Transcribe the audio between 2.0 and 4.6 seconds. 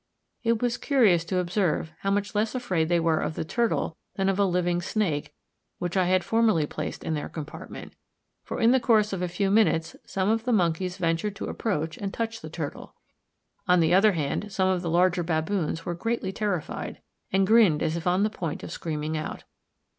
much less afraid they were of the turtle than of a